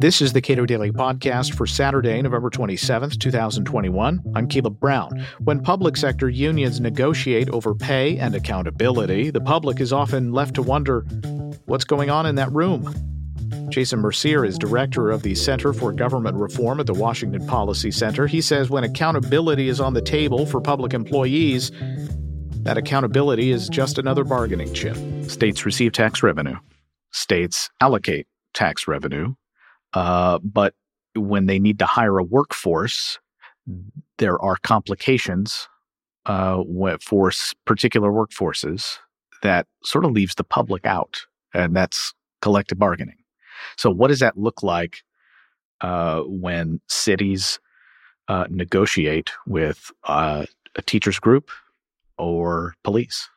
This 0.00 0.22
is 0.22 0.32
the 0.32 0.40
Cato 0.40 0.64
Daily 0.64 0.92
Podcast 0.92 1.54
for 1.54 1.66
Saturday, 1.66 2.22
November 2.22 2.48
27th, 2.48 3.18
2021. 3.18 4.22
I'm 4.34 4.48
Caleb 4.48 4.80
Brown. 4.80 5.26
When 5.40 5.60
public 5.60 5.96
sector 5.98 6.28
unions 6.30 6.80
negotiate 6.80 7.50
over 7.50 7.74
pay 7.74 8.16
and 8.16 8.34
accountability, 8.34 9.30
the 9.30 9.42
public 9.42 9.78
is 9.78 9.92
often 9.92 10.32
left 10.32 10.54
to 10.54 10.62
wonder 10.62 11.00
what's 11.66 11.84
going 11.84 12.08
on 12.08 12.24
in 12.24 12.36
that 12.36 12.50
room. 12.52 12.94
Jason 13.68 14.00
Mercier 14.00 14.44
is 14.44 14.58
director 14.58 15.10
of 15.10 15.22
the 15.22 15.34
Center 15.34 15.72
for 15.72 15.92
Government 15.92 16.36
Reform 16.36 16.80
at 16.80 16.86
the 16.86 16.94
Washington 16.94 17.46
Policy 17.46 17.90
Center. 17.90 18.26
He 18.26 18.40
says 18.40 18.70
when 18.70 18.84
accountability 18.84 19.68
is 19.68 19.80
on 19.80 19.94
the 19.94 20.00
table 20.00 20.46
for 20.46 20.60
public 20.60 20.94
employees, 20.94 21.70
that 22.62 22.78
accountability 22.78 23.50
is 23.50 23.68
just 23.68 23.98
another 23.98 24.24
bargaining 24.24 24.72
chip. 24.72 24.96
States 25.30 25.64
receive 25.66 25.92
tax 25.92 26.22
revenue, 26.22 26.56
states 27.12 27.70
allocate 27.80 28.26
tax 28.54 28.86
revenue 28.88 29.34
uh, 29.94 30.38
but 30.42 30.74
when 31.14 31.46
they 31.46 31.58
need 31.58 31.78
to 31.78 31.86
hire 31.86 32.18
a 32.18 32.24
workforce, 32.24 33.18
there 34.18 34.40
are 34.40 34.56
complications 34.62 35.68
uh, 36.26 36.62
for 37.00 37.32
particular 37.64 38.10
workforces 38.10 38.98
that 39.42 39.66
sort 39.82 40.04
of 40.04 40.12
leaves 40.12 40.34
the 40.34 40.44
public 40.44 40.84
out, 40.86 41.26
and 41.54 41.74
that's 41.74 42.12
collective 42.42 42.78
bargaining. 42.78 43.16
So, 43.76 43.90
what 43.90 44.08
does 44.08 44.20
that 44.20 44.38
look 44.38 44.62
like 44.62 45.02
uh, 45.80 46.20
when 46.22 46.80
cities 46.88 47.58
uh, 48.28 48.46
negotiate 48.48 49.30
with 49.46 49.90
uh, 50.04 50.46
a 50.76 50.82
teachers 50.82 51.18
group 51.18 51.50
or 52.18 52.74
police? 52.84 53.28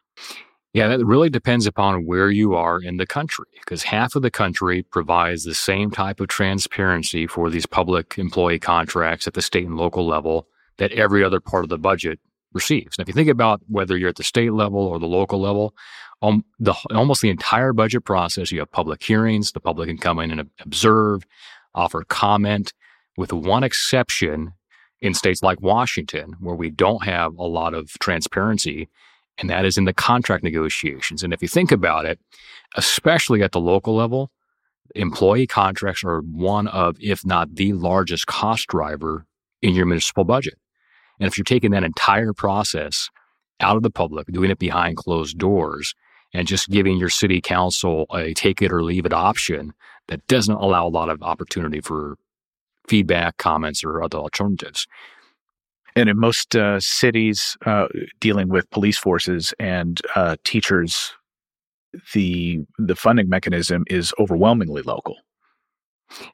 Yeah, 0.74 0.88
that 0.88 1.06
really 1.06 1.30
depends 1.30 1.68
upon 1.68 2.08
where 2.08 2.32
you 2.32 2.56
are 2.56 2.82
in 2.82 2.98
the 2.98 3.06
country, 3.06 3.46
because 3.60 3.84
half 3.84 4.16
of 4.16 4.24
the 4.24 4.32
country 4.32 4.82
provides 4.82 5.44
the 5.44 5.54
same 5.54 5.92
type 5.92 6.20
of 6.20 6.30
transparency 6.30 7.28
for 7.28 7.52
these 7.52 7.68
public 7.68 8.18
employee 8.18 8.58
contracts 8.58 9.28
at 9.28 9.36
the 9.36 9.42
state 9.44 9.68
and 9.68 9.78
local 9.78 10.08
level 10.08 10.48
that 10.78 10.92
every 10.94 11.24
other 11.24 11.40
part 11.40 11.64
of 11.64 11.70
the 11.70 11.78
budget 11.78 12.20
receives. 12.54 12.98
Now, 12.98 13.04
if 13.04 13.08
you 13.08 13.14
think 13.14 13.30
about 13.30 13.62
whether 13.68 13.96
you're 13.96 14.10
at 14.10 14.16
the 14.16 14.24
state 14.24 14.52
level 14.52 14.80
or 14.80 14.98
the 14.98 15.06
local 15.06 15.40
level, 15.40 15.76
um, 16.24 16.44
the, 16.60 16.74
almost 16.92 17.22
the 17.22 17.30
entire 17.30 17.72
budget 17.74 18.04
process, 18.04 18.52
you 18.52 18.60
have 18.60 18.72
public 18.72 19.04
hearings, 19.04 19.52
the 19.52 19.60
public 19.60 19.90
can 19.90 20.00
come 20.00 20.18
in 20.20 20.32
and 20.32 20.50
observe, 20.60 21.24
offer 21.76 22.04
comment, 22.04 22.74
with 23.16 23.32
one 23.32 23.64
exception 23.64 24.54
in 25.02 25.14
states 25.14 25.44
like 25.44 25.62
Washington, 25.62 26.36
where 26.40 26.56
we 26.56 26.72
don't 26.72 27.04
have 27.04 27.36
a 27.38 27.44
lot 27.44 27.76
of 27.76 27.92
transparency 28.00 28.90
and 29.38 29.50
that 29.50 29.66
is 29.66 29.78
in 29.78 29.86
the 29.86 29.94
contract 29.94 30.44
negotiations. 30.44 31.24
And 31.24 31.34
if 31.34 31.42
you 31.42 31.48
think 31.48 31.72
about 31.72 32.06
it, 32.06 32.20
especially 32.76 33.42
at 33.44 33.52
the 33.52 33.60
local 33.60 33.96
level, 33.96 34.32
employee 34.96 35.48
contracts 35.48 36.04
are 36.04 36.22
one 36.22 36.68
of, 36.68 36.96
if 37.00 37.26
not 37.26 37.56
the 37.56 37.74
largest 37.74 38.28
cost 38.28 38.68
driver 38.68 39.26
in 39.62 39.74
your 39.74 39.86
municipal 39.86 40.24
budget. 40.24 40.56
And 41.20 41.28
if 41.28 41.38
you're 41.38 41.44
taking 41.44 41.72
that 41.72 41.84
entire 41.84 42.34
process 42.34 43.10
out 43.60 43.78
of 43.78 43.84
the 43.84 43.90
public, 43.90 44.28
doing 44.28 44.52
it 44.52 44.60
behind 44.60 44.98
closed 44.98 45.38
doors, 45.38 45.96
and 46.34 46.48
just 46.48 46.70
giving 46.70 46.98
your 46.98 47.10
city 47.10 47.40
council 47.40 48.06
a 48.14 48.34
take 48.34 48.62
it 48.62 48.72
or 48.72 48.84
leave 48.84 49.06
it 49.06 49.14
option 49.14 49.74
that 50.08 50.26
doesn't 50.28 50.56
allow 50.56 50.88
a 50.88 50.90
lot 50.90 51.10
of 51.10 51.22
opportunity 51.22 51.80
for 51.80 52.18
feedback, 52.88 53.38
comments, 53.38 53.84
or 53.84 54.04
other 54.04 54.18
alternatives, 54.18 54.88
and 55.96 56.10
in 56.10 56.20
most 56.20 56.56
uh, 56.56 56.80
cities 56.80 57.58
uh, 57.66 57.88
dealing 58.20 58.50
with 58.50 58.70
police 58.72 58.98
forces 58.98 59.54
and 59.60 60.02
uh, 60.16 60.36
teachers, 60.44 61.14
the 62.14 62.60
the 62.78 62.96
funding 62.96 63.30
mechanism 63.30 63.84
is 63.88 64.14
overwhelmingly 64.20 64.82
local. 64.82 65.16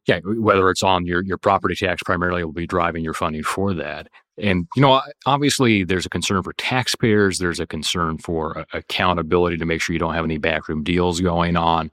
Yeah, 0.08 0.20
whether 0.24 0.70
it's 0.70 0.84
on 0.84 1.06
your 1.06 1.24
your 1.24 1.38
property 1.38 1.76
tax 1.76 2.02
primarily 2.04 2.44
will 2.44 2.52
be 2.52 2.68
driving 2.68 3.04
your 3.04 3.14
funding 3.14 3.44
for 3.44 3.74
that. 3.74 4.08
And 4.38 4.68
you 4.76 4.82
know, 4.82 5.02
obviously, 5.26 5.84
there's 5.84 6.06
a 6.06 6.10
concern 6.10 6.44
for 6.44 6.54
taxpayers. 6.54 7.40
There's 7.40 7.60
a 7.60 7.68
concern 7.68 8.18
for 8.18 8.66
accountability 8.74 9.58
to 9.58 9.66
make 9.66 9.82
sure 9.82 9.94
you 9.94 10.00
don't 10.00 10.14
have 10.14 10.26
any 10.26 10.38
backroom 10.38 10.84
deals 10.84 11.20
going 11.20 11.58
on 11.58 11.92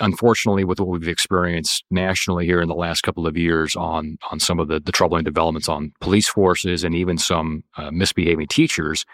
unfortunately, 0.00 0.64
with 0.64 0.80
what 0.80 0.88
we've 0.88 1.08
experienced 1.08 1.84
nationally 1.90 2.46
here 2.46 2.60
in 2.60 2.68
the 2.68 2.74
last 2.74 3.02
couple 3.02 3.26
of 3.26 3.36
years 3.36 3.76
on 3.76 4.18
on 4.30 4.40
some 4.40 4.58
of 4.58 4.68
the, 4.68 4.80
the 4.80 4.92
troubling 4.92 5.24
developments 5.24 5.68
on 5.68 5.92
police 6.00 6.28
forces 6.28 6.84
and 6.84 6.94
even 6.94 7.18
some 7.18 7.64
uh, 7.76 7.90
misbehaving 7.90 8.48
teachers, 8.48 9.04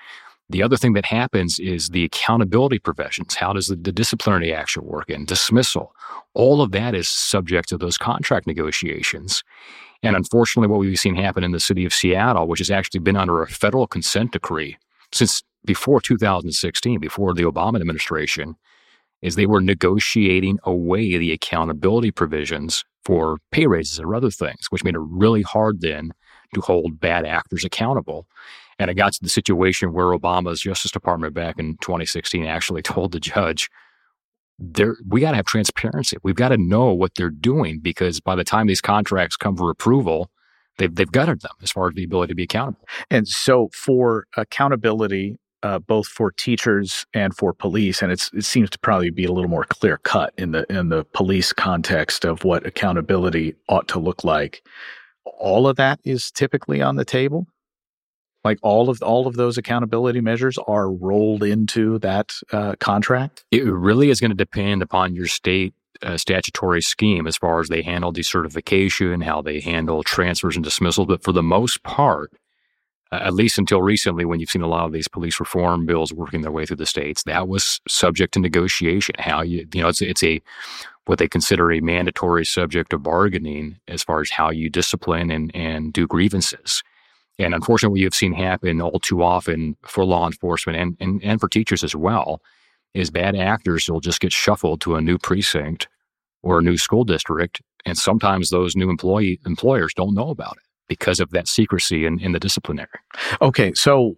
the 0.48 0.62
other 0.62 0.76
thing 0.76 0.92
that 0.92 1.06
happens 1.06 1.58
is 1.58 1.88
the 1.88 2.04
accountability 2.04 2.78
provisions. 2.78 3.34
How 3.34 3.52
does 3.52 3.68
the, 3.68 3.76
the 3.76 3.92
disciplinary 3.92 4.52
action 4.52 4.84
work 4.84 5.08
and 5.08 5.26
dismissal? 5.26 5.94
All 6.34 6.60
of 6.60 6.72
that 6.72 6.94
is 6.94 7.08
subject 7.08 7.68
to 7.70 7.78
those 7.78 7.96
contract 7.96 8.46
negotiations. 8.46 9.42
And 10.02 10.16
unfortunately, 10.16 10.68
what 10.68 10.80
we've 10.80 10.98
seen 10.98 11.14
happen 11.14 11.44
in 11.44 11.52
the 11.52 11.60
city 11.60 11.84
of 11.84 11.94
Seattle, 11.94 12.48
which 12.48 12.58
has 12.58 12.70
actually 12.70 13.00
been 13.00 13.16
under 13.16 13.42
a 13.42 13.48
federal 13.48 13.86
consent 13.86 14.32
decree 14.32 14.76
since 15.12 15.42
before 15.64 16.00
2016, 16.00 16.98
before 16.98 17.34
the 17.34 17.44
Obama 17.44 17.76
administration, 17.76 18.56
is 19.22 19.36
they 19.36 19.46
were 19.46 19.60
negotiating 19.60 20.58
away 20.64 21.16
the 21.16 21.32
accountability 21.32 22.10
provisions 22.10 22.84
for 23.04 23.38
pay 23.50 23.66
raises 23.66 24.00
or 24.00 24.14
other 24.14 24.30
things, 24.30 24.66
which 24.70 24.84
made 24.84 24.94
it 24.94 25.00
really 25.00 25.42
hard 25.42 25.80
then 25.80 26.12
to 26.54 26.60
hold 26.60 27.00
bad 27.00 27.24
actors 27.24 27.64
accountable. 27.64 28.26
And 28.78 28.90
it 28.90 28.94
got 28.94 29.12
to 29.14 29.22
the 29.22 29.28
situation 29.28 29.92
where 29.92 30.06
Obama's 30.06 30.60
Justice 30.60 30.90
Department 30.90 31.34
back 31.34 31.58
in 31.58 31.76
2016 31.78 32.44
actually 32.46 32.82
told 32.82 33.12
the 33.12 33.20
judge, 33.20 33.70
there, 34.58 34.96
we 35.08 35.20
got 35.20 35.30
to 35.30 35.36
have 35.36 35.46
transparency. 35.46 36.16
We've 36.22 36.34
got 36.34 36.50
to 36.50 36.56
know 36.56 36.92
what 36.92 37.14
they're 37.16 37.30
doing 37.30 37.80
because 37.80 38.20
by 38.20 38.36
the 38.36 38.44
time 38.44 38.66
these 38.66 38.80
contracts 38.80 39.36
come 39.36 39.56
for 39.56 39.70
approval, 39.70 40.30
they've, 40.78 40.94
they've 40.94 41.10
gutted 41.10 41.40
them 41.40 41.52
as 41.62 41.72
far 41.72 41.88
as 41.88 41.94
the 41.94 42.04
ability 42.04 42.32
to 42.32 42.34
be 42.36 42.44
accountable. 42.44 42.86
And 43.10 43.26
so, 43.26 43.70
for 43.74 44.26
accountability 44.36 45.38
uh, 45.62 45.78
both 45.78 46.06
for 46.06 46.30
teachers 46.32 47.06
and 47.14 47.34
for 47.36 47.52
police, 47.52 48.02
and 48.02 48.12
it 48.12 48.20
seems 48.40 48.70
to 48.70 48.78
probably 48.78 49.10
be 49.10 49.24
a 49.24 49.32
little 49.32 49.50
more 49.50 49.64
clear 49.64 49.98
cut 49.98 50.32
in 50.36 50.52
the 50.52 50.70
in 50.72 50.88
the 50.88 51.04
police 51.12 51.52
context 51.52 52.24
of 52.24 52.44
what 52.44 52.66
accountability 52.66 53.54
ought 53.68 53.88
to 53.88 53.98
look 53.98 54.24
like. 54.24 54.62
All 55.24 55.68
of 55.68 55.76
that 55.76 56.00
is 56.04 56.30
typically 56.30 56.82
on 56.82 56.96
the 56.96 57.04
table. 57.04 57.46
Like 58.44 58.58
all 58.62 58.90
of 58.90 59.00
all 59.02 59.26
of 59.26 59.36
those 59.36 59.56
accountability 59.56 60.20
measures 60.20 60.58
are 60.66 60.90
rolled 60.90 61.44
into 61.44 61.98
that 62.00 62.32
uh, 62.50 62.74
contract. 62.80 63.44
It 63.52 63.64
really 63.64 64.10
is 64.10 64.20
going 64.20 64.32
to 64.32 64.36
depend 64.36 64.82
upon 64.82 65.14
your 65.14 65.26
state 65.26 65.74
uh, 66.02 66.16
statutory 66.16 66.82
scheme 66.82 67.28
as 67.28 67.36
far 67.36 67.60
as 67.60 67.68
they 67.68 67.82
handle 67.82 68.12
decertification, 68.12 69.22
how 69.22 69.42
they 69.42 69.60
handle 69.60 70.02
transfers 70.02 70.56
and 70.56 70.64
dismissals. 70.64 71.06
But 71.06 71.22
for 71.22 71.30
the 71.30 71.42
most 71.42 71.84
part, 71.84 72.32
at 73.12 73.34
least 73.34 73.58
until 73.58 73.82
recently, 73.82 74.24
when 74.24 74.40
you've 74.40 74.48
seen 74.48 74.62
a 74.62 74.68
lot 74.68 74.86
of 74.86 74.92
these 74.92 75.08
police 75.08 75.38
reform 75.38 75.84
bills 75.84 76.12
working 76.12 76.40
their 76.40 76.50
way 76.50 76.64
through 76.64 76.76
the 76.76 76.86
states, 76.86 77.24
that 77.24 77.46
was 77.46 77.80
subject 77.86 78.34
to 78.34 78.40
negotiation. 78.40 79.14
How 79.18 79.42
you, 79.42 79.66
you 79.72 79.82
know, 79.82 79.88
it's 79.88 80.00
it's 80.00 80.22
a 80.22 80.40
what 81.04 81.18
they 81.18 81.28
consider 81.28 81.70
a 81.70 81.80
mandatory 81.80 82.44
subject 82.44 82.92
of 82.92 83.02
bargaining 83.02 83.78
as 83.88 84.02
far 84.02 84.20
as 84.20 84.30
how 84.30 84.50
you 84.50 84.70
discipline 84.70 85.30
and 85.30 85.54
and 85.54 85.92
do 85.92 86.06
grievances. 86.06 86.82
And 87.38 87.54
unfortunately, 87.54 88.00
you've 88.00 88.14
seen 88.14 88.32
happen 88.32 88.80
all 88.80 89.00
too 89.00 89.22
often 89.22 89.76
for 89.82 90.04
law 90.04 90.26
enforcement 90.26 90.78
and, 90.78 90.96
and, 91.00 91.24
and 91.24 91.40
for 91.40 91.48
teachers 91.48 91.82
as 91.82 91.96
well 91.96 92.40
is 92.94 93.10
bad 93.10 93.34
actors 93.34 93.88
will 93.88 94.00
just 94.00 94.20
get 94.20 94.32
shuffled 94.32 94.82
to 94.82 94.96
a 94.96 95.00
new 95.00 95.18
precinct 95.18 95.88
or 96.42 96.58
a 96.58 96.62
new 96.62 96.76
school 96.76 97.04
district. 97.04 97.62
And 97.86 97.96
sometimes 97.96 98.50
those 98.50 98.76
new 98.76 98.90
employee 98.90 99.40
employers 99.46 99.94
don't 99.94 100.14
know 100.14 100.28
about 100.28 100.58
it 100.58 100.71
because 100.88 101.20
of 101.20 101.30
that 101.30 101.48
secrecy 101.48 102.04
in, 102.06 102.20
in 102.20 102.32
the 102.32 102.40
disciplinary. 102.40 102.88
Okay, 103.40 103.72
so 103.74 104.16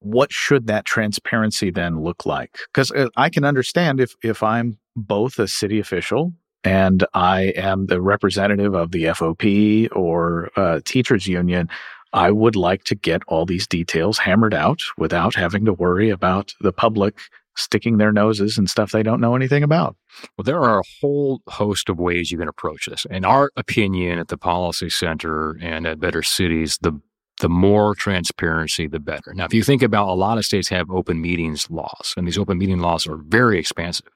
what 0.00 0.32
should 0.32 0.66
that 0.66 0.84
transparency 0.84 1.70
then 1.70 2.00
look 2.02 2.26
like? 2.26 2.58
Because 2.72 2.90
uh, 2.92 3.08
I 3.16 3.30
can 3.30 3.44
understand 3.44 4.00
if 4.00 4.14
if 4.22 4.42
I'm 4.42 4.78
both 4.96 5.38
a 5.38 5.48
city 5.48 5.80
official 5.80 6.32
and 6.62 7.04
I 7.14 7.52
am 7.56 7.86
the 7.86 8.00
representative 8.00 8.74
of 8.74 8.90
the 8.90 9.04
FOP 9.04 9.88
or 9.92 10.50
teachers 10.84 11.26
union, 11.26 11.68
I 12.14 12.30
would 12.30 12.54
like 12.54 12.84
to 12.84 12.94
get 12.94 13.22
all 13.26 13.44
these 13.44 13.66
details 13.66 14.18
hammered 14.18 14.54
out 14.54 14.80
without 14.96 15.34
having 15.34 15.64
to 15.64 15.72
worry 15.72 16.10
about 16.10 16.54
the 16.60 16.72
public 16.72 17.18
sticking 17.56 17.98
their 17.98 18.12
noses 18.12 18.58
and 18.58 18.68
stuff 18.68 18.92
they 18.92 19.02
don't 19.02 19.20
know 19.20 19.36
anything 19.36 19.62
about. 19.62 19.96
Well, 20.36 20.44
there 20.44 20.60
are 20.60 20.80
a 20.80 20.84
whole 21.00 21.40
host 21.48 21.88
of 21.88 21.98
ways 21.98 22.30
you 22.30 22.38
can 22.38 22.48
approach 22.48 22.86
this. 22.86 23.06
In 23.10 23.24
our 23.24 23.50
opinion 23.56 24.18
at 24.18 24.28
the 24.28 24.38
Policy 24.38 24.90
Center 24.90 25.56
and 25.60 25.86
at 25.86 26.00
Better 26.00 26.22
Cities, 26.22 26.78
the 26.80 27.00
the 27.40 27.48
more 27.48 27.96
transparency, 27.96 28.86
the 28.86 29.00
better. 29.00 29.34
Now, 29.34 29.44
if 29.44 29.52
you 29.52 29.64
think 29.64 29.82
about 29.82 30.08
a 30.08 30.14
lot 30.14 30.38
of 30.38 30.44
states 30.44 30.68
have 30.68 30.88
open 30.88 31.20
meetings 31.20 31.68
laws, 31.68 32.14
and 32.16 32.26
these 32.26 32.38
open 32.38 32.58
meeting 32.58 32.78
laws 32.78 33.08
are 33.08 33.16
very 33.16 33.58
expansive. 33.58 34.08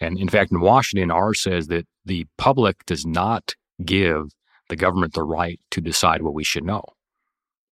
And 0.00 0.18
in 0.18 0.28
fact, 0.28 0.50
in 0.50 0.60
Washington, 0.60 1.10
ours 1.10 1.42
says 1.42 1.68
that 1.68 1.86
the 2.04 2.26
public 2.38 2.84
does 2.86 3.06
not 3.06 3.54
give 3.84 4.30
the 4.68 4.76
government 4.76 5.14
the 5.14 5.22
right 5.22 5.60
to 5.70 5.80
decide 5.80 6.22
what 6.22 6.34
we 6.34 6.44
should 6.44 6.64
know. 6.64 6.84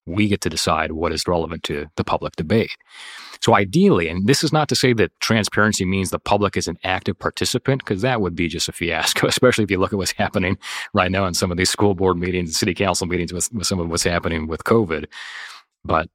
We 0.08 0.28
get 0.28 0.42
to 0.42 0.50
decide 0.50 0.94
what 0.94 1.12
is 1.12 1.28
relevant 1.28 1.64
to 1.64 1.88
the 1.96 2.04
public 2.04 2.36
debate. 2.36 2.76
So 3.42 3.56
ideally, 3.56 4.08
and 4.08 4.26
this 4.26 4.44
is 4.44 4.52
not 4.52 4.68
to 4.70 4.76
say 4.76 4.94
that 4.94 5.12
transparency 5.20 5.86
means 5.86 6.10
the 6.10 6.20
public 6.20 6.58
is 6.58 6.68
an 6.68 6.78
active 6.84 7.20
participant, 7.20 7.86
because 7.86 8.02
that 8.02 8.22
would 8.22 8.36
be 8.36 8.48
just 8.48 8.70
a 8.70 8.72
fiasco, 8.72 9.28
especially 9.28 9.64
if 9.64 9.72
you 9.72 9.78
look 9.78 9.94
at 9.94 9.98
what's 9.98 10.14
happening 10.14 10.58
right 10.94 11.12
now 11.12 11.26
in 11.26 11.34
some 11.34 11.52
of 11.52 11.58
these 11.58 11.70
school 11.70 11.94
board 11.94 12.18
meetings, 12.18 12.58
city 12.58 12.74
council 12.74 13.06
meetings 13.06 13.34
with, 13.34 13.52
with 13.54 13.68
some 13.68 13.80
of 13.80 13.90
what's 13.90 14.04
happening 14.04 14.48
with 14.48 14.64
COVID. 14.64 15.06
But 15.86 16.10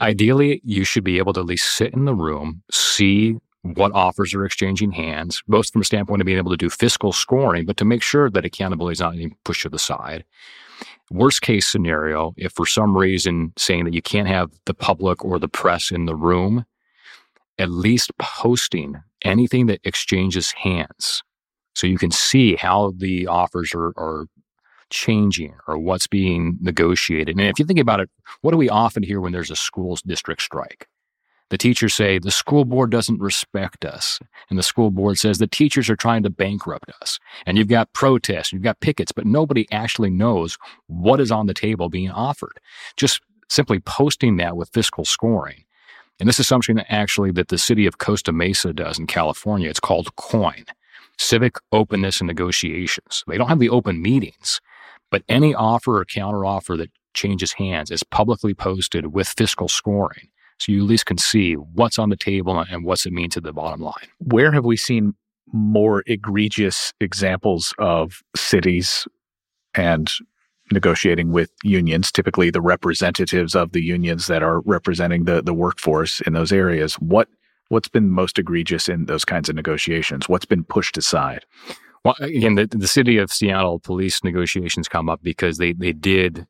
ideally, 0.00 0.60
you 0.64 0.84
should 0.84 1.04
be 1.04 1.18
able 1.18 1.32
to 1.32 1.40
at 1.40 1.46
least 1.46 1.76
sit 1.76 1.94
in 1.94 2.04
the 2.04 2.14
room, 2.14 2.62
see 2.70 3.36
what 3.62 3.92
offers 3.92 4.34
are 4.34 4.44
exchanging 4.44 4.90
hands, 4.90 5.42
both 5.46 5.70
from 5.70 5.82
a 5.82 5.84
standpoint 5.84 6.20
of 6.20 6.26
being 6.26 6.38
able 6.38 6.50
to 6.50 6.56
do 6.56 6.68
fiscal 6.68 7.12
scoring, 7.12 7.64
but 7.64 7.76
to 7.76 7.84
make 7.84 8.02
sure 8.02 8.28
that 8.28 8.44
accountability 8.44 8.92
is 8.92 9.00
not 9.00 9.14
being 9.14 9.36
pushed 9.44 9.62
to 9.62 9.68
the 9.68 9.78
side. 9.78 10.24
Worst 11.10 11.42
case 11.42 11.66
scenario, 11.68 12.32
if 12.36 12.52
for 12.52 12.66
some 12.66 12.96
reason 12.96 13.52
saying 13.58 13.84
that 13.84 13.94
you 13.94 14.02
can't 14.02 14.28
have 14.28 14.50
the 14.66 14.74
public 14.74 15.24
or 15.24 15.38
the 15.38 15.48
press 15.48 15.90
in 15.90 16.06
the 16.06 16.16
room, 16.16 16.64
at 17.58 17.70
least 17.70 18.16
posting 18.18 18.96
anything 19.22 19.66
that 19.66 19.80
exchanges 19.84 20.52
hands 20.52 21.22
so 21.74 21.86
you 21.86 21.98
can 21.98 22.10
see 22.10 22.56
how 22.56 22.92
the 22.96 23.26
offers 23.26 23.72
are, 23.74 23.92
are 23.96 24.26
changing 24.90 25.54
or 25.66 25.78
what's 25.78 26.06
being 26.06 26.58
negotiated. 26.60 27.38
And 27.38 27.46
if 27.48 27.58
you 27.58 27.64
think 27.64 27.78
about 27.78 28.00
it, 28.00 28.10
what 28.42 28.50
do 28.50 28.56
we 28.56 28.68
often 28.68 29.02
hear 29.02 29.20
when 29.20 29.32
there's 29.32 29.50
a 29.50 29.56
school 29.56 29.98
district 30.06 30.42
strike? 30.42 30.86
The 31.52 31.58
teachers 31.58 31.92
say 31.92 32.18
the 32.18 32.30
school 32.30 32.64
board 32.64 32.90
doesn't 32.90 33.20
respect 33.20 33.84
us. 33.84 34.18
And 34.48 34.58
the 34.58 34.62
school 34.62 34.90
board 34.90 35.18
says 35.18 35.36
the 35.36 35.46
teachers 35.46 35.90
are 35.90 35.96
trying 35.96 36.22
to 36.22 36.30
bankrupt 36.30 36.90
us. 37.02 37.18
And 37.44 37.58
you've 37.58 37.68
got 37.68 37.92
protests, 37.92 38.54
you've 38.54 38.62
got 38.62 38.80
pickets, 38.80 39.12
but 39.12 39.26
nobody 39.26 39.70
actually 39.70 40.08
knows 40.08 40.56
what 40.86 41.20
is 41.20 41.30
on 41.30 41.48
the 41.48 41.52
table 41.52 41.90
being 41.90 42.10
offered. 42.10 42.58
Just 42.96 43.20
simply 43.50 43.80
posting 43.80 44.38
that 44.38 44.56
with 44.56 44.70
fiscal 44.72 45.04
scoring. 45.04 45.64
And 46.18 46.26
this 46.26 46.40
is 46.40 46.48
something 46.48 46.76
that 46.76 46.90
actually 46.90 47.32
that 47.32 47.48
the 47.48 47.58
city 47.58 47.84
of 47.84 47.98
Costa 47.98 48.32
Mesa 48.32 48.72
does 48.72 48.98
in 48.98 49.06
California. 49.06 49.68
It's 49.68 49.78
called 49.78 50.16
COIN, 50.16 50.64
Civic 51.18 51.56
Openness 51.70 52.22
and 52.22 52.28
Negotiations. 52.28 53.24
They 53.26 53.36
don't 53.36 53.50
have 53.50 53.58
the 53.58 53.68
open 53.68 54.00
meetings, 54.00 54.62
but 55.10 55.22
any 55.28 55.54
offer 55.54 55.98
or 55.98 56.06
counteroffer 56.06 56.78
that 56.78 56.92
changes 57.12 57.52
hands 57.52 57.90
is 57.90 58.02
publicly 58.04 58.54
posted 58.54 59.12
with 59.12 59.28
fiscal 59.28 59.68
scoring. 59.68 60.30
So 60.58 60.72
you 60.72 60.82
at 60.82 60.88
least 60.88 61.06
can 61.06 61.18
see 61.18 61.54
what's 61.54 61.98
on 61.98 62.10
the 62.10 62.16
table 62.16 62.58
and 62.58 62.84
what's 62.84 63.06
it 63.06 63.12
mean 63.12 63.30
to 63.30 63.40
the 63.40 63.52
bottom 63.52 63.80
line. 63.80 64.08
Where 64.18 64.52
have 64.52 64.64
we 64.64 64.76
seen 64.76 65.14
more 65.52 66.02
egregious 66.06 66.92
examples 67.00 67.74
of 67.78 68.22
cities 68.36 69.06
and 69.74 70.10
negotiating 70.72 71.32
with 71.32 71.50
unions, 71.62 72.10
typically 72.10 72.50
the 72.50 72.60
representatives 72.60 73.54
of 73.54 73.72
the 73.72 73.82
unions 73.82 74.26
that 74.26 74.42
are 74.42 74.60
representing 74.60 75.24
the, 75.24 75.42
the 75.42 75.54
workforce 75.54 76.20
in 76.22 76.32
those 76.32 76.52
areas. 76.52 76.94
What 76.94 77.28
what's 77.68 77.88
been 77.88 78.10
most 78.10 78.38
egregious 78.38 78.88
in 78.88 79.06
those 79.06 79.24
kinds 79.24 79.48
of 79.48 79.54
negotiations? 79.54 80.28
What's 80.28 80.44
been 80.44 80.64
pushed 80.64 80.98
aside? 80.98 81.44
Well, 82.04 82.16
again, 82.20 82.56
the, 82.56 82.66
the 82.66 82.88
city 82.88 83.16
of 83.18 83.32
Seattle 83.32 83.78
police 83.78 84.24
negotiations 84.24 84.88
come 84.88 85.08
up 85.08 85.22
because 85.22 85.58
they 85.58 85.72
they 85.72 85.92
did 85.92 86.46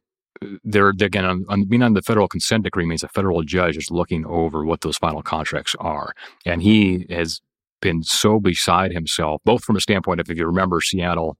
they're, 0.64 0.92
they're 0.96 1.06
again 1.06 1.24
on, 1.24 1.44
on, 1.48 1.64
being 1.64 1.82
on 1.82 1.94
the 1.94 2.02
federal 2.02 2.28
consent 2.28 2.64
decree 2.64 2.86
means 2.86 3.02
a 3.02 3.08
federal 3.08 3.42
judge 3.42 3.76
is 3.76 3.90
looking 3.90 4.24
over 4.26 4.64
what 4.64 4.80
those 4.82 4.96
final 4.96 5.22
contracts 5.22 5.74
are, 5.78 6.12
and 6.46 6.62
he 6.62 7.06
has 7.10 7.40
been 7.80 8.02
so 8.02 8.40
beside 8.40 8.92
himself, 8.92 9.42
both 9.44 9.64
from 9.64 9.76
a 9.76 9.80
standpoint 9.80 10.20
of 10.20 10.30
if 10.30 10.38
you 10.38 10.46
remember, 10.46 10.80
Seattle 10.80 11.36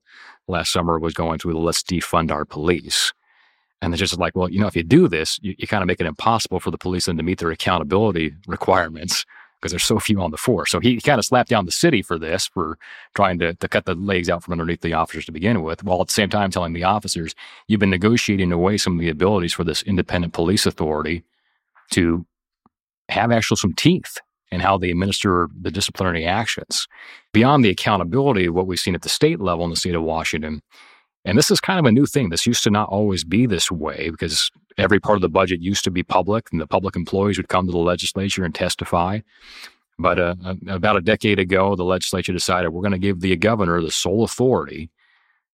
last 0.47 0.71
summer 0.71 0.99
was 0.99 1.13
going 1.13 1.39
through 1.39 1.53
the 1.53 1.59
let's 1.59 1.81
defund 1.81 2.31
our 2.31 2.45
police. 2.45 3.13
And 3.81 3.93
it's 3.93 3.99
just 3.99 4.17
like, 4.17 4.35
well, 4.35 4.49
you 4.49 4.59
know, 4.59 4.67
if 4.67 4.75
you 4.75 4.83
do 4.83 5.07
this, 5.07 5.39
you, 5.41 5.55
you 5.57 5.67
kind 5.67 5.81
of 5.81 5.87
make 5.87 5.99
it 5.99 6.07
impossible 6.07 6.59
for 6.59 6.71
the 6.71 6.77
police 6.77 7.05
then 7.05 7.17
to 7.17 7.23
meet 7.23 7.39
their 7.39 7.51
accountability 7.51 8.33
requirements 8.47 9.25
because 9.63 9.71
there's 9.71 9.85
so 9.85 9.97
few 9.97 10.21
on 10.21 10.31
the 10.31 10.37
force. 10.37 10.71
So 10.71 10.81
he 10.81 10.99
kind 10.99 11.19
of 11.19 11.23
slapped 11.23 11.49
down 11.49 11.65
the 11.65 11.71
city 11.71 12.01
for 12.01 12.19
this, 12.19 12.47
for 12.47 12.77
trying 13.15 13.39
to, 13.39 13.53
to 13.53 13.67
cut 13.69 13.85
the 13.85 13.95
legs 13.95 14.29
out 14.29 14.43
from 14.43 14.51
underneath 14.51 14.81
the 14.81 14.91
officers 14.91 15.25
to 15.27 15.31
begin 15.31 15.63
with, 15.63 15.85
while 15.85 16.01
at 16.01 16.07
the 16.07 16.13
same 16.13 16.29
time 16.29 16.51
telling 16.51 16.73
the 16.73 16.83
officers, 16.83 17.33
you've 17.69 17.79
been 17.79 17.89
negotiating 17.89 18.51
away 18.51 18.75
some 18.77 18.95
of 18.95 18.99
the 18.99 19.07
abilities 19.07 19.53
for 19.53 19.63
this 19.63 19.81
independent 19.83 20.33
police 20.33 20.65
authority 20.65 21.23
to 21.91 22.25
have 23.07 23.31
actual 23.31 23.55
some 23.55 23.73
teeth 23.73 24.17
in 24.51 24.59
how 24.59 24.77
they 24.77 24.91
administer 24.91 25.47
the 25.61 25.71
disciplinary 25.71 26.25
actions. 26.25 26.85
Beyond 27.31 27.63
the 27.63 27.69
accountability 27.69 28.47
of 28.47 28.53
what 28.53 28.67
we've 28.67 28.77
seen 28.77 28.95
at 28.95 29.01
the 29.01 29.09
state 29.09 29.39
level 29.39 29.63
in 29.63 29.69
the 29.69 29.77
state 29.77 29.95
of 29.95 30.03
Washington, 30.03 30.61
and 31.23 31.37
this 31.37 31.49
is 31.49 31.61
kind 31.61 31.79
of 31.79 31.85
a 31.85 31.91
new 31.91 32.05
thing. 32.05 32.29
This 32.29 32.45
used 32.45 32.63
to 32.65 32.69
not 32.69 32.89
always 32.89 33.23
be 33.23 33.45
this 33.45 33.71
way 33.71 34.09
because 34.09 34.51
every 34.77 34.99
part 34.99 35.17
of 35.17 35.21
the 35.21 35.29
budget 35.29 35.61
used 35.61 35.83
to 35.83 35.91
be 35.91 36.03
public 36.03 36.47
and 36.51 36.59
the 36.59 36.67
public 36.67 36.95
employees 36.95 37.37
would 37.37 37.49
come 37.49 37.65
to 37.65 37.71
the 37.71 37.77
legislature 37.77 38.43
and 38.43 38.53
testify. 38.53 39.19
But 39.99 40.19
uh, 40.19 40.35
about 40.67 40.97
a 40.97 41.01
decade 41.01 41.39
ago, 41.39 41.75
the 41.75 41.83
legislature 41.83 42.33
decided 42.33 42.69
we're 42.69 42.81
going 42.81 42.93
to 42.93 42.97
give 42.97 43.21
the 43.21 43.35
governor 43.35 43.81
the 43.81 43.91
sole 43.91 44.23
authority 44.23 44.89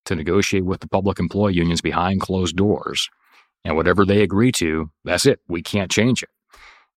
to 0.06 0.16
negotiate 0.16 0.66
with 0.66 0.80
the 0.80 0.88
public 0.88 1.20
employee 1.20 1.54
unions 1.54 1.82
behind 1.82 2.22
closed 2.22 2.56
doors. 2.56 3.10
And 3.66 3.76
whatever 3.76 4.06
they 4.06 4.22
agree 4.22 4.52
to, 4.54 4.90
that's 5.04 5.26
it. 5.26 5.40
We 5.48 5.62
can't 5.62 5.92
change 5.92 6.24
it. 6.24 6.30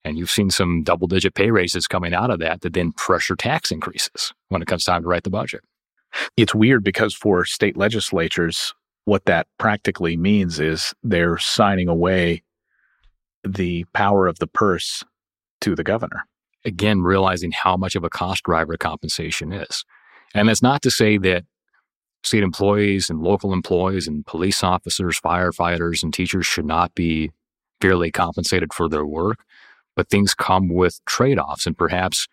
And 0.05 0.19
you've 0.19 0.31
seen 0.31 0.51
some 0.51 0.83
double 0.83 1.09
digit 1.09 1.35
pay 1.35 1.51
raises 1.51 1.87
coming 1.87 2.15
out 2.15 2.31
of 2.31 2.39
that 2.39 2.61
that 2.63 2.73
then 2.73 2.93
pressure 2.93 3.37
tax 3.37 3.71
increases 3.71 4.33
when 4.49 4.63
it 4.63 4.69
comes 4.69 4.85
time 4.85 5.03
to 5.03 5.09
write 5.09 5.25
the 5.25 5.31
budget. 5.31 5.63
It's 6.37 6.55
weird 6.55 6.85
because 6.85 7.15
for 7.15 7.45
state 7.45 7.77
legislatures, 7.77 8.75
what 9.11 9.25
that 9.25 9.49
practically 9.59 10.17
means 10.17 10.61
is 10.61 10.95
they're 11.03 11.37
signing 11.37 11.89
away 11.89 12.45
the 13.43 13.85
power 13.93 14.29
of 14.29 14.39
the 14.39 14.47
purse 14.47 15.03
to 15.61 15.75
the 15.75 15.83
governor. 15.83 16.23
Again, 16.65 17.03
realizing 17.03 17.51
how 17.51 17.77
much 17.77 17.97
of 17.97 18.05
a 18.05 18.09
cost 18.09 18.45
driver 18.45 18.77
compensation 18.77 19.53
is. 19.53 19.85
And 20.33 20.49
that's 20.49 20.63
not 20.63 20.81
to 20.83 20.93
say 20.93 21.19
that 21.19 21.45
state 22.23 22.45
employees 22.45 23.11
and 23.11 23.21
local 23.21 23.53
employees 23.53 24.07
and 24.07 24.25
police 24.25 24.63
officers, 24.63 25.21
firefighters, 25.21 26.05
and 26.05 26.15
teachers 26.15 26.47
should 26.47 26.67
not 26.67 26.95
be 26.95 27.33
fairly 27.81 28.13
compensated 28.13 28.73
for 28.73 28.89
their 28.89 29.05
work, 29.05 29.41
but 29.97 30.09
things 30.09 30.35
come 30.35 30.69
with 30.69 31.05
trade 31.05 31.41
offs. 31.41 31.67
And 31.67 31.77
perhaps 31.77 32.29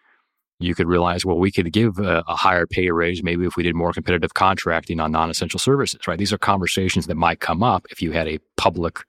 you 0.59 0.74
could 0.74 0.88
realize, 0.88 1.25
well, 1.25 1.38
we 1.38 1.51
could 1.51 1.71
give 1.71 2.00
a, 2.00 2.24
a, 2.27 2.36
higher 2.36 2.65
pay 2.65 2.89
raise 2.89 3.21
maybe 3.21 3.45
if 3.45 3.56
we 3.56 3.63
did 3.63 3.75
more 3.75 3.94
competitive 3.94 4.33
contracting 4.33 5.00
on 5.00 5.12
non-essential 5.12 5.59
services, 5.59 6.00
right? 6.07 6.18
These 6.18 6.33
are 6.33 6.38
conversations 6.38 7.06
that 7.07 7.15
might 7.15 7.39
come 7.39 7.62
up 7.62 7.86
if 7.92 8.01
you 8.01 8.12
had 8.12 8.27
a 8.27 8.39
public 8.56 9.00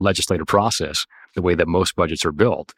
legislative 0.00 0.46
process, 0.46 1.06
the 1.34 1.42
way 1.42 1.54
that 1.54 1.68
most 1.68 1.96
budgets 1.96 2.24
are 2.24 2.32
built. 2.32 2.72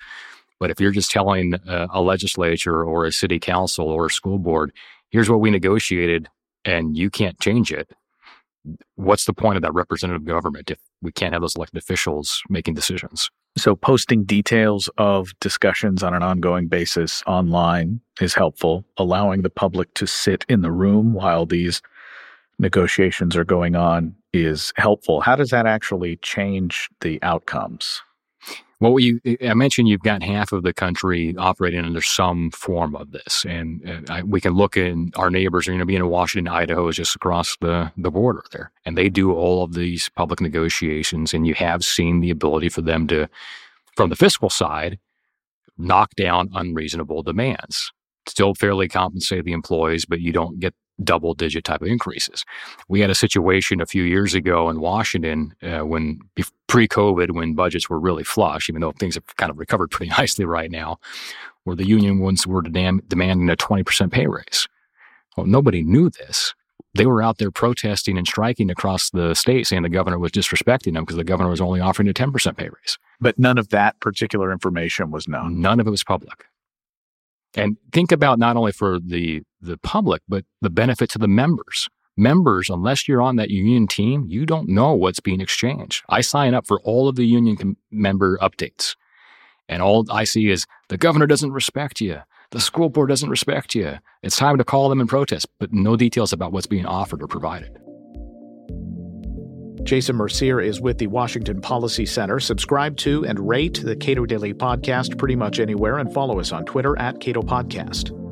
But 0.58 0.70
if 0.70 0.80
you're 0.80 0.90
just 0.90 1.10
telling 1.10 1.54
a, 1.66 1.86
a 1.92 2.02
legislature 2.02 2.82
or 2.84 3.04
a 3.04 3.12
city 3.12 3.38
council 3.38 3.88
or 3.88 4.06
a 4.06 4.10
school 4.10 4.38
board, 4.38 4.72
here's 5.10 5.30
what 5.30 5.40
we 5.40 5.50
negotiated 5.50 6.28
and 6.64 6.96
you 6.96 7.10
can't 7.10 7.38
change 7.40 7.72
it, 7.72 7.92
what's 8.96 9.24
the 9.24 9.32
point 9.32 9.56
of 9.56 9.62
that 9.62 9.72
representative 9.74 10.24
government 10.24 10.70
if 10.70 10.78
we 11.00 11.12
can't 11.12 11.32
have 11.32 11.42
those 11.42 11.54
elected 11.54 11.78
officials 11.78 12.42
making 12.48 12.74
decisions? 12.74 13.30
So, 13.58 13.74
posting 13.74 14.24
details 14.24 14.88
of 14.98 15.32
discussions 15.40 16.02
on 16.02 16.14
an 16.14 16.22
ongoing 16.22 16.68
basis 16.68 17.22
online 17.26 18.00
is 18.20 18.34
helpful. 18.34 18.84
Allowing 18.96 19.42
the 19.42 19.50
public 19.50 19.92
to 19.94 20.06
sit 20.06 20.46
in 20.48 20.62
the 20.62 20.70
room 20.70 21.12
while 21.12 21.44
these 21.44 21.82
negotiations 22.60 23.36
are 23.36 23.44
going 23.44 23.74
on 23.74 24.14
is 24.32 24.72
helpful. 24.76 25.20
How 25.20 25.34
does 25.34 25.50
that 25.50 25.66
actually 25.66 26.16
change 26.16 26.88
the 27.00 27.20
outcomes? 27.22 28.00
Well, 28.80 29.00
you, 29.00 29.20
I 29.44 29.54
mentioned 29.54 29.88
you've 29.88 30.02
got 30.02 30.22
half 30.22 30.52
of 30.52 30.62
the 30.62 30.72
country 30.72 31.34
operating 31.36 31.84
under 31.84 32.00
some 32.00 32.52
form 32.52 32.94
of 32.94 33.10
this, 33.10 33.44
and 33.44 33.82
uh, 34.08 34.12
I, 34.12 34.22
we 34.22 34.40
can 34.40 34.54
look 34.54 34.76
in 34.76 35.10
our 35.16 35.30
neighbors. 35.30 35.66
Are 35.66 35.72
going 35.72 35.80
to 35.80 35.84
be 35.86 35.96
in 35.96 36.08
Washington, 36.08 36.52
Idaho 36.52 36.86
is 36.86 36.94
just 36.94 37.16
across 37.16 37.56
the 37.60 37.90
the 37.96 38.12
border 38.12 38.44
there, 38.52 38.70
and 38.84 38.96
they 38.96 39.08
do 39.08 39.32
all 39.32 39.64
of 39.64 39.74
these 39.74 40.08
public 40.10 40.40
negotiations. 40.40 41.34
And 41.34 41.44
you 41.44 41.54
have 41.54 41.84
seen 41.84 42.20
the 42.20 42.30
ability 42.30 42.68
for 42.68 42.80
them 42.80 43.08
to, 43.08 43.28
from 43.96 44.10
the 44.10 44.16
fiscal 44.16 44.48
side, 44.48 45.00
knock 45.76 46.14
down 46.14 46.48
unreasonable 46.54 47.24
demands. 47.24 47.92
Still 48.28 48.54
fairly 48.54 48.86
compensate 48.86 49.44
the 49.44 49.52
employees, 49.52 50.04
but 50.04 50.20
you 50.20 50.30
don't 50.30 50.60
get 50.60 50.74
double 51.02 51.34
digit 51.34 51.64
type 51.64 51.82
of 51.82 51.88
increases. 51.88 52.44
We 52.88 53.00
had 53.00 53.10
a 53.10 53.14
situation 53.14 53.80
a 53.80 53.86
few 53.86 54.02
years 54.02 54.34
ago 54.34 54.68
in 54.68 54.80
Washington 54.80 55.54
uh, 55.62 55.80
when 55.80 56.20
pre 56.66 56.88
COVID, 56.88 57.32
when 57.32 57.54
budgets 57.54 57.88
were 57.88 58.00
really 58.00 58.24
flush, 58.24 58.68
even 58.68 58.80
though 58.80 58.92
things 58.92 59.14
have 59.14 59.36
kind 59.36 59.50
of 59.50 59.58
recovered 59.58 59.90
pretty 59.90 60.10
nicely 60.18 60.44
right 60.44 60.70
now, 60.70 60.98
where 61.64 61.76
the 61.76 61.86
union 61.86 62.20
ones 62.20 62.46
were 62.46 62.62
demanding 62.62 63.50
a 63.50 63.56
20% 63.56 64.10
pay 64.10 64.26
raise. 64.26 64.68
Well, 65.36 65.46
nobody 65.46 65.82
knew 65.82 66.10
this. 66.10 66.54
They 66.94 67.06
were 67.06 67.22
out 67.22 67.38
there 67.38 67.50
protesting 67.50 68.18
and 68.18 68.26
striking 68.26 68.70
across 68.70 69.10
the 69.10 69.34
state 69.34 69.66
saying 69.66 69.82
the 69.82 69.88
governor 69.88 70.18
was 70.18 70.32
disrespecting 70.32 70.94
them 70.94 71.04
because 71.04 71.16
the 71.16 71.24
governor 71.24 71.50
was 71.50 71.60
only 71.60 71.80
offering 71.80 72.08
a 72.08 72.14
10% 72.14 72.56
pay 72.56 72.64
raise. 72.64 72.98
But 73.20 73.38
none 73.38 73.58
of 73.58 73.68
that 73.68 74.00
particular 74.00 74.50
information 74.50 75.10
was 75.10 75.28
known. 75.28 75.60
None 75.60 75.78
of 75.78 75.86
it 75.86 75.90
was 75.90 76.02
public. 76.02 76.46
And 77.54 77.76
think 77.92 78.12
about 78.12 78.38
not 78.38 78.56
only 78.56 78.72
for 78.72 78.98
the 79.00 79.42
the 79.60 79.78
public, 79.78 80.22
but 80.28 80.44
the 80.60 80.70
benefit 80.70 81.10
to 81.10 81.18
the 81.18 81.28
members. 81.28 81.88
members, 82.16 82.68
unless 82.68 83.06
you're 83.06 83.22
on 83.22 83.36
that 83.36 83.48
union 83.50 83.86
team, 83.86 84.26
you 84.28 84.44
don't 84.44 84.68
know 84.68 84.92
what's 84.92 85.20
being 85.20 85.40
exchanged. 85.40 86.04
I 86.08 86.20
sign 86.20 86.52
up 86.52 86.66
for 86.66 86.80
all 86.82 87.08
of 87.08 87.14
the 87.14 87.24
union 87.24 87.56
com- 87.56 87.76
member 87.92 88.38
updates, 88.38 88.96
and 89.68 89.82
all 89.82 90.04
I 90.10 90.24
see 90.24 90.48
is 90.48 90.66
the 90.88 90.98
governor 90.98 91.26
doesn't 91.26 91.52
respect 91.52 92.00
you. 92.00 92.18
The 92.50 92.60
school 92.60 92.88
board 92.88 93.08
doesn't 93.08 93.30
respect 93.30 93.74
you. 93.74 93.98
It's 94.22 94.36
time 94.36 94.58
to 94.58 94.64
call 94.64 94.88
them 94.88 95.00
and 95.00 95.08
protest, 95.08 95.46
but 95.60 95.72
no 95.72 95.96
details 95.96 96.32
about 96.32 96.52
what's 96.52 96.66
being 96.66 96.86
offered 96.86 97.22
or 97.22 97.28
provided. 97.28 97.78
Jason 99.88 100.16
Mercier 100.16 100.60
is 100.60 100.82
with 100.82 100.98
the 100.98 101.06
Washington 101.06 101.62
Policy 101.62 102.04
Center. 102.04 102.38
Subscribe 102.40 102.94
to 102.98 103.24
and 103.24 103.48
rate 103.48 103.80
the 103.82 103.96
Cato 103.96 104.26
Daily 104.26 104.52
Podcast 104.52 105.16
pretty 105.16 105.34
much 105.34 105.58
anywhere 105.60 105.96
and 105.96 106.12
follow 106.12 106.38
us 106.38 106.52
on 106.52 106.66
Twitter 106.66 106.98
at 106.98 107.20
Cato 107.20 107.40
Podcast. 107.40 108.27